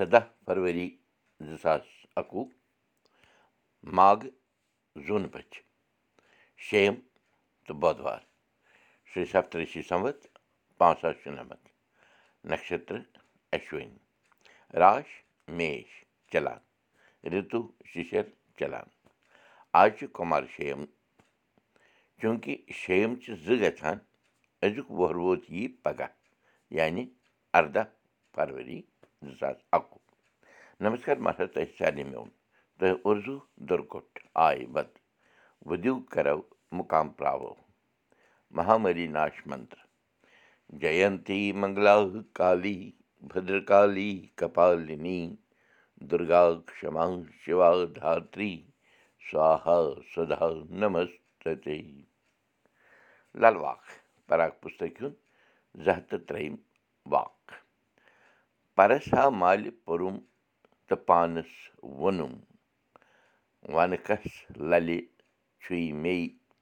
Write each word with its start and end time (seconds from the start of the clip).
سَداہ 0.00 0.26
فروری 0.46 0.88
زٕ 1.46 1.56
ساس 1.62 1.86
اَکوُہ 2.20 2.44
ماگہٕ 3.96 4.34
زوٗنہٕ 5.06 5.32
بَچہِ 5.32 5.60
شیٚیِم 6.66 6.96
تہٕ 7.66 7.78
بۄدوار 7.80 8.20
شِرٛی 9.10 9.26
سَپترشی 9.32 9.82
سَمت 9.90 10.18
پانٛژھ 10.78 11.00
ساس 11.00 11.16
شُنَمَتھ 11.22 11.66
نَشترٕ 12.50 13.02
اَشوٕنۍ 13.54 13.98
راش 14.80 15.08
میش 15.56 15.90
چلان 16.30 16.60
رِتُو 17.32 17.60
شِشر 17.92 18.24
چلان 18.58 18.86
آز 19.80 19.90
چھُ 19.98 20.02
کُمار 20.16 20.44
شیٚیِم 20.54 20.82
چوٗنٛکہِ 22.18 22.54
شیٚیِم 22.80 23.12
چھِ 23.22 23.28
زٕ 23.44 23.56
گژھان 23.62 23.98
أزیُک 24.64 24.88
وُہر 24.98 25.16
ووت 25.22 25.42
یی 25.54 25.62
پَگاہ 25.82 26.12
یعنی 26.78 27.04
اَرداہ 27.58 27.86
فرؤری 28.34 28.80
زٕ 29.22 29.34
ساس 29.40 29.58
اَکوُہ 29.76 29.98
دُرکُٹ 33.68 34.10
آے 34.46 34.58
بد 34.74 34.90
وُدِو 35.68 35.94
کَرو 36.12 36.40
مُقام 36.78 37.08
پراوو 37.16 37.52
مہامری 38.56 39.06
ناش 39.16 39.36
منتر 39.50 39.80
جینتی 40.80 41.40
منگلا 41.60 41.96
کالی 42.38 42.78
بدرکالی 43.30 44.10
کپالنی 44.38 45.20
دُرگا 46.10 46.42
کما 46.66 47.06
شِوا 47.42 47.70
دھاتری 47.96 48.54
سوہا 49.30 49.78
سدا 50.14 50.48
نمست 50.80 51.48
لل 53.40 53.56
واق 53.62 53.82
پراک 54.28 54.60
پُستک 54.60 54.96
زٕ 55.84 55.94
ہَتھ 55.96 56.08
تہٕ 56.10 56.26
ترٛیٚیِم 56.28 56.54
واق 57.12 57.59
پرس 58.80 59.06
ہا 59.14 59.24
مالہِ 59.40 59.70
پوٚرُم 59.84 60.16
تہٕ 60.88 61.04
پانَس 61.06 61.50
ووٚنُم 62.00 62.34
وَنہٕ 63.74 64.02
کھس 64.06 64.26
للہِ 64.70 64.98
چھُے 65.62 65.80
مے 66.02 66.14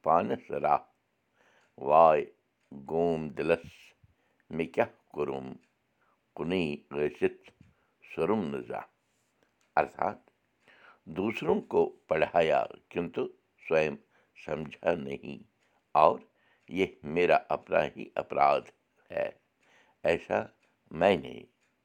پانَس 0.04 0.44
راہ 0.64 0.82
واے 1.88 2.22
گوم 2.90 3.20
دِلس 3.36 3.66
مےٚ 4.56 4.72
کیٛاہ 4.74 4.92
کوٚرُم 5.14 5.46
کُنُے 6.36 6.62
ٲسِتھ 6.94 7.44
سوٚرُم 8.10 8.40
نہٕ 8.52 8.64
زانٛہہ 8.68 8.90
ارتھات 9.78 10.18
دوٗسروں 11.16 11.60
کو 11.72 11.82
پڑھایا 12.08 12.60
کِنتُو 12.90 13.24
سویم 13.66 13.94
سمجھا 14.44 14.90
نہٕ 15.04 15.22
اور 16.02 16.18
یہِ 16.78 16.88
میرا 17.14 17.38
ہی 17.94 18.04
اپراد 18.22 18.64
ہے 19.10 19.28
ایسا 20.10 20.38
نے 21.00 21.34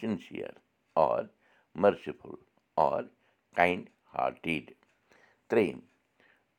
سِنسِیر 0.00 0.58
اور 0.96 1.24
مٔرسِفُل 1.76 2.34
اور 2.76 3.02
کاینڈ 3.54 3.88
ہاٹِڈ 4.14 4.70
ترٛیٚیِم 5.50 5.78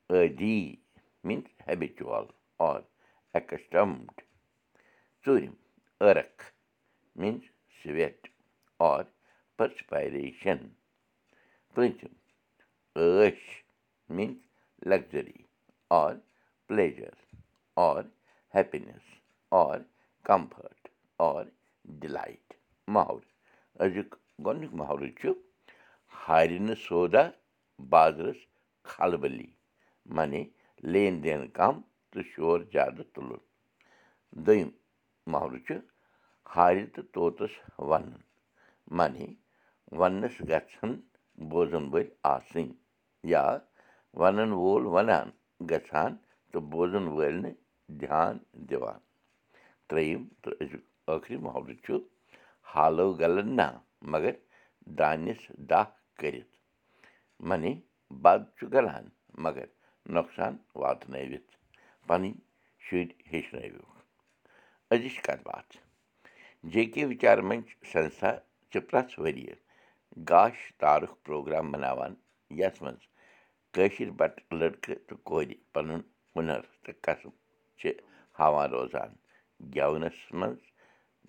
عٲدی 0.10 0.76
میٖنٕز 1.24 1.68
ہیبِچُول 1.68 2.26
اور 2.60 2.82
ایکسٹمڈ 3.34 4.22
ژوٗرِم 5.26 5.54
ٲرکھ 6.02 6.44
میٖنٕز 7.16 7.44
سویٹ 7.84 8.28
اور 8.80 9.04
پٔرسپایریشن 9.60 10.68
پوٗنٛژِم 11.76 12.14
ٲش 12.96 13.42
means 14.10 14.88
luxury 14.88 15.42
or 15.92 16.16
pleasure 16.70 17.14
or 17.78 18.04
happiness 18.54 19.14
or 19.52 19.80
comfort 20.26 20.88
or 21.20 21.46
delight 22.02 22.54
محورٕ 22.94 23.26
أزیُک 23.84 24.12
گۄڈنیُک 24.46 24.74
محرٕ 24.80 25.10
چھُ 25.20 25.30
ہارِ 26.22 26.52
نہٕ 26.66 26.82
سودا 26.86 27.24
بازرس 27.92 28.40
کھلبلی 28.90 29.50
معنی 30.16 30.44
لین 30.92 31.14
دین 31.24 31.42
کم 31.58 31.76
تہٕ 32.12 32.24
شور 32.32 32.60
زیادٕ 32.74 33.06
تُلُن 33.14 33.42
دوٚیِم 34.46 34.70
محرٕ 35.32 35.60
چھُ 35.66 35.74
ہارِ 36.54 36.78
تہٕ 36.94 37.06
طوطس 37.14 37.54
ونُن 37.90 38.22
معنی 38.98 39.28
وننس 40.00 40.36
گژھن 40.50 40.92
بوزن 41.50 41.84
وٲلۍ 41.92 42.08
آسٕنۍ 42.34 42.68
یا 43.32 43.46
ونن 44.20 44.52
وول 44.62 44.84
ونان 44.94 45.28
گژھان 45.70 46.12
تہٕ 46.52 46.62
بوزن 46.72 47.06
وٲلۍ 47.16 47.42
نہٕ 47.44 47.58
دھیان 48.00 48.34
دِوان 48.70 49.00
ترٛیٚیِم 49.88 50.24
تہٕ 50.42 50.56
أزیُک 50.62 50.84
ٲخری 51.08 51.38
محلہٕ 51.46 51.82
چھُ 51.86 51.94
حالو 52.72 53.08
گلن 53.22 53.50
نہ 53.58 53.68
مگر 54.12 54.34
دانِس 54.98 55.42
دَہ 55.70 55.84
کٔرِتھ 56.20 56.54
معنی 57.48 57.74
بد 58.24 58.42
چھُ 58.58 58.64
گلان 58.74 59.06
مگر 59.44 59.68
نۄقصان 60.14 60.54
واتنٲوِتھ 60.82 61.52
پنٕنۍ 62.08 62.34
شُرۍ 62.86 63.10
ہیٚچھنٲوِکھ 63.32 63.94
أزِچ 64.92 65.16
کتھ 65.26 65.44
باتھ 65.48 65.72
جے 66.72 66.84
کے 66.94 67.02
وِچار 67.12 67.38
منٛچ 67.50 67.68
سنستھا 67.92 68.32
چھِ 68.70 68.76
پرٛٮ۪تھ 68.88 69.14
ؤرۍ 69.20 69.38
یہِ 69.48 69.56
گاش 70.30 70.58
تارُک 70.82 71.14
پروگرام 71.26 71.66
مناوان 71.72 72.14
یتھ 72.60 72.80
منٛز 72.84 73.04
کٲشِر 73.74 74.10
بٹہٕ 74.20 74.54
لٔڑکہٕ 74.60 75.02
تہٕ 75.08 75.24
کورِ 75.28 75.50
پنُن 75.74 76.02
ہُنر 76.36 76.62
تہٕ 76.84 76.98
قسٕب 77.06 77.34
چھِ 77.80 77.84
ہاوان 78.40 78.70
روزان 78.76 79.12
گٮ۪ونس 79.74 80.18
منٛز 80.40 80.62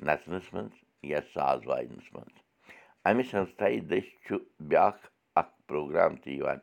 نژنس 0.08 0.52
منٛز 0.54 0.74
یا 1.10 1.20
ساز 1.34 1.66
واینس 1.66 2.06
منٛز 2.14 2.36
امہِ 3.08 3.24
سنستھایہِ 3.30 3.80
دٔسۍ 3.90 4.10
چھُ 4.24 4.36
بیٛاکھ 4.70 5.02
اکھ 5.40 5.54
پروگرام 5.68 6.12
تہِ 6.22 6.30
یِوان 6.38 6.60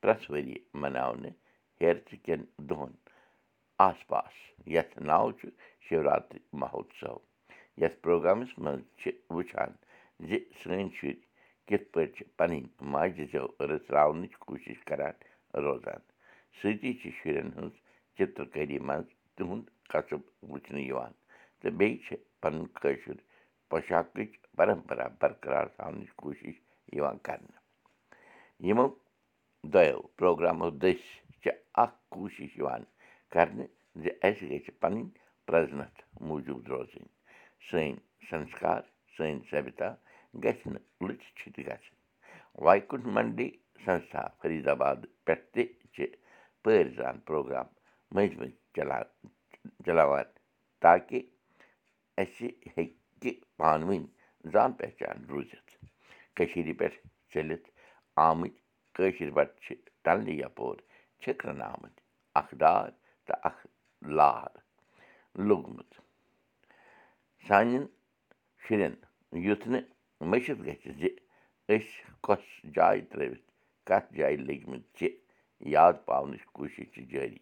پرٛٮ۪تھ 0.00 0.30
ؤرۍ 0.30 0.46
یہِ 0.52 0.60
مناونہٕ 0.80 1.38
ہیرتہٕ 1.80 2.22
کٮ۪ن 2.24 2.42
دۄہن 2.68 2.92
آس 3.86 3.98
پاس 4.10 4.34
یتھ 4.74 4.94
ناو 5.08 5.30
چھُ 5.38 5.44
شِوراتری 5.86 6.40
مہوتسو 6.60 7.14
یتھ 7.82 7.96
پروگرامس 8.06 8.50
منٛز 8.62 8.82
چھِ 9.00 9.10
وٕچھان 9.34 9.70
زِ 10.28 10.30
سٲنۍ 10.58 10.88
شُرۍ 10.96 11.20
کِتھ 11.68 11.86
پٲٹھۍ 11.92 12.12
چھِ 12.16 12.20
پنٕنۍ 12.38 12.62
ماجہِ 12.92 13.24
زٮ۪و 13.32 13.46
رٔژراونٕچ 13.70 14.32
کوٗشِش 14.44 14.78
کران 14.88 15.14
روزان 15.64 16.00
سۭتی 16.58 16.92
چھِ 17.00 17.04
شُرٮ۪ن 17.18 17.48
ہٕنٛز 17.56 17.74
چِترکٲری 18.16 18.78
منٛز 18.88 19.08
تِہُنٛد 19.36 19.66
قصب 19.92 20.20
وٕچھنہٕ 20.50 20.86
یِوان 20.88 21.12
تہٕ 21.64 21.76
بیٚیہِ 21.78 22.02
چھِ 22.04 22.14
پنُن 22.40 22.64
کٲشُر 22.80 23.16
پۄشاکٕچ 23.70 24.30
پرمپرا 24.56 25.06
برقرار 25.20 25.66
تھاونٕچ 25.76 26.10
کوٗشِش 26.20 26.56
یِوان 26.96 27.16
کرنہٕ 27.26 27.60
یِمو 28.66 28.86
دۄیو 29.72 30.00
پروگرامو 30.18 30.68
دٔسۍ 30.82 31.08
چھِ 31.42 31.46
اکھ 31.82 31.96
کوٗشِش 32.14 32.50
یِوان 32.58 32.82
کرنہٕ 33.32 33.72
زِ 34.02 34.04
اَسہِ 34.26 34.44
گژھِ 34.50 34.70
پنٕنۍ 34.80 35.04
پرٛزنتھ 35.46 35.98
موٗجوٗد 36.26 36.64
روزٕنۍ 36.72 37.08
سٲنۍ 37.66 37.92
سنسکار 38.28 38.80
سٲنۍ 39.14 39.38
سبِتا 39.50 39.88
گژھِ 40.44 40.60
نہٕ 40.72 41.16
چھِتہِ 41.36 41.62
گژھٕنۍ 41.68 42.00
وایکُنٛٹ 42.64 43.04
منڈی 43.14 43.48
سنستھا 43.84 44.22
فریٖد 44.40 44.68
آباد 44.74 44.98
پٮ۪ٹھ 45.24 45.46
تہِ 45.52 45.62
چھِ 45.94 46.06
پٲرۍ 46.62 46.94
زان 46.96 47.16
پروگرام 47.28 47.66
مٔنٛزۍ 48.14 48.36
مٔنٛزۍ 48.38 48.58
چلان 48.74 49.06
چلاوان 49.84 50.26
تاکہِ 50.82 51.20
اَسہِ 52.22 52.48
ہیٚکہِ 52.76 53.30
پانہٕ 53.58 53.88
ؤنۍ 53.88 54.06
زان 54.52 54.72
پہچان 54.78 55.16
روٗزِتھ 55.30 55.70
کٔشیٖرِ 56.36 56.72
پٮ۪ٹھ 56.78 56.98
چٔلِتھ 57.32 57.68
آمٕتۍ 58.26 58.60
کٲشِر 58.94 59.30
بَٹہٕ 59.36 59.60
چھِ 59.62 59.74
ٹَلنہٕ 60.04 60.38
یَپور 60.42 60.76
چھِکرَن 61.22 61.60
آمٕتۍ 61.72 62.02
اَکھ 62.40 62.54
دار 62.60 62.88
تہٕ 63.26 63.40
اَکھ 63.48 63.62
لار 64.18 64.50
لوٚگمُت 65.46 65.90
سانٮ۪ن 67.46 67.84
شُرٮ۪ن 68.62 68.94
یُتھ 69.46 69.66
نہٕ 69.72 69.84
مٔشِد 70.30 70.58
گژھِ 70.66 70.84
زِ 70.98 71.02
أسۍ 71.72 71.92
کۄس 72.24 72.44
جاے 72.74 73.00
ترٛٲوِتھ 73.10 73.46
کَتھ 73.88 74.08
جایہِ 74.16 74.36
لٔگۍمٕتۍ 74.46 74.90
چھِ 74.96 75.06
یاد 75.74 75.94
پاونٕچ 76.06 76.42
کوٗشِش 76.56 76.86
چھِ 76.94 77.00
جٲری 77.10 77.38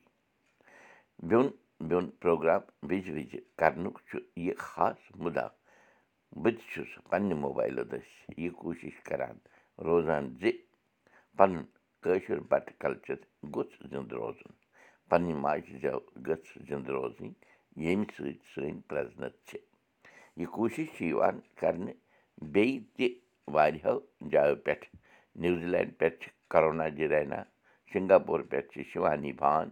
بیوٚن 1.28 1.48
بیوٚن 1.88 2.06
پرٛوگرام 2.20 2.62
وِزِ 2.88 3.06
وِزِ 3.16 3.32
کَرنُک 3.58 3.96
چھُ 4.08 4.18
یہِ 4.44 4.54
خاص 4.68 5.00
مُدا 5.22 5.46
بہٕ 6.42 6.54
تہِ 6.56 6.64
چھُس 6.70 6.90
پنٛنہِ 7.10 7.34
موبایلہٕ 7.44 7.88
دٔسۍ 7.90 8.34
یہِ 8.42 8.50
کوٗشِش 8.60 8.96
کَران 9.08 9.36
روزان 9.86 10.24
زِ 10.40 10.42
پَنُن 11.36 11.64
کٲشُر 12.02 12.38
بَٹہٕ 12.50 12.78
کَلچَر 12.82 13.18
گوٚژھ 13.54 13.74
زِنٛدٕ 13.90 14.16
روزُن 14.20 14.52
پنٛنہِ 15.08 15.34
ماجہِ 15.44 15.74
زٮ۪و 15.82 15.98
گٔژھ 16.26 16.50
زِنٛدٕ 16.68 16.92
روزٕنۍ 16.96 17.32
ییٚمہِ 17.82 18.06
سۭتۍ 18.14 18.38
سٲنۍ 18.52 18.80
پرٛٮ۪زنَت 18.88 19.34
چھِ 19.46 19.56
یہِ 20.38 20.46
کوٗشِش 20.54 20.88
چھِ 20.96 21.00
یِوان 21.10 21.36
کَرنہٕ 21.60 21.98
بیٚیہِ 22.52 22.80
تہِ 22.96 23.06
واریاہو 23.54 23.98
جایو 24.32 24.56
پٮ۪ٹھ 24.64 24.86
نِو 25.40 25.50
زِلینٛڈ 25.60 25.90
پٮ۪ٹھ 25.98 26.18
چھِ 26.20 26.28
کَرونا 26.52 26.86
جی 26.96 27.08
رینا 27.12 27.40
سِنگاپوٗر 27.92 28.40
پٮ۪ٹھ 28.50 28.68
چھِ 28.72 28.82
شِوانی 28.90 29.32
بان 29.40 29.68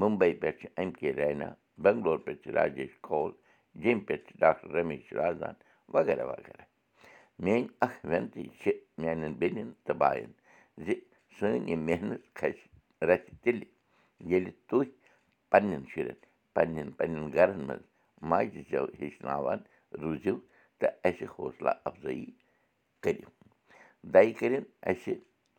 مُمبے 0.00 0.32
پٮ۪ٹھ 0.40 0.58
چھِ 0.60 0.66
ایم 0.76 0.90
کے 0.98 1.12
رینا 1.18 1.48
بٮ۪نٛگلور 1.82 2.18
پٮ۪ٹھ 2.24 2.42
چھِ 2.42 2.50
راجیش 2.58 2.92
کول 3.08 3.30
جیٚمہِ 3.82 4.06
پٮ۪ٹھ 4.06 4.24
چھِ 4.26 4.38
ڈاکٹر 4.40 4.68
رمیش 4.76 5.12
رازان 5.18 5.54
وغیرہ 5.94 6.24
وغیرہ 6.32 6.62
میٛٲنۍ 7.44 7.66
اَکھ 7.84 7.98
وٮ۪نتی 8.06 8.44
چھِ 8.60 8.70
میٛانٮ۪ن 8.98 9.32
بیٚنٮ۪ن 9.40 9.68
تہٕ 9.84 9.96
بایَن 10.00 10.30
زِ 10.84 10.86
سٲنۍ 11.36 11.68
یہِ 11.68 11.76
محنت 11.88 12.22
کھَسہِ 12.38 13.04
رَتھِ 13.08 13.30
تیٚلہِ 13.42 13.66
ییٚلہِ 14.30 14.52
تُہۍ 14.68 14.88
پنٛنٮ۪ن 15.50 15.84
شُرٮ۪ن 15.92 16.18
پنٛنٮ۪ن 16.54 16.90
پنٛنٮ۪ن 16.98 17.32
گَرَن 17.34 17.60
منٛز 17.68 17.84
ماجہِ 18.30 18.62
زٮ۪و 18.70 18.86
ہیٚچھناوان 18.98 19.58
روٗزِو 20.00 20.36
تہٕ 20.78 20.92
اَسہِ 21.08 21.26
حوصلہ 21.34 21.72
اَفضٲیی 21.88 22.26
کٔرِو 23.02 23.30
دَیہِ 24.12 24.32
کٔرِنۍ 24.38 24.66
اَسہِ 24.90 25.14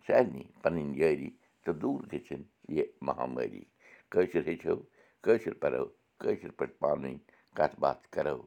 سارنٕے 0.05 0.43
پَنٕنۍ 0.61 0.95
یٲری 0.99 1.29
تہٕ 1.63 1.75
دوٗر 1.81 2.01
گٔژھِنۍ 2.11 2.45
یہِ 2.75 2.85
مہامٲری 3.07 3.63
کٲشُر 4.11 4.43
ہیٚچھو 4.47 4.75
کٲشُر 5.23 5.53
پَرو 5.61 5.83
کٲشِر 6.21 6.51
پٲٹھۍ 6.57 6.77
پانہٕ 6.81 7.01
ؤنۍ 7.03 7.17
کَتھ 7.57 7.75
باتھ 7.81 8.03
کَرو 8.13 8.37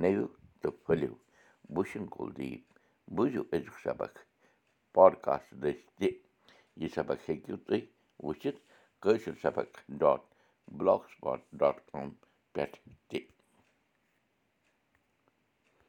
نٔوِو 0.00 0.26
تہٕ 0.60 0.76
پھٔلِو۔ 0.84 1.12
چھُن 1.88 2.04
کُلدیٖپ 2.14 2.62
بوٗزِو 3.14 3.42
أزیُک 3.54 3.76
سبق 3.86 4.12
پاڈکاسٹ 4.94 5.48
دٔسۍ 5.62 5.82
تہِ۔ 5.98 6.08
یہِ 6.80 6.88
سبق 6.96 7.18
ہیٚکِو 7.28 7.56
تُہۍ 7.66 7.82
وٕچھِتھ 8.24 8.60
کٲشُر 9.02 9.34
سبق 9.42 9.68
dot 10.00 10.20
block 10.76 11.02
spot 11.10 11.40
dot 11.60 11.76
com 11.90 12.08
پٮ۪ٹھ 12.52 12.76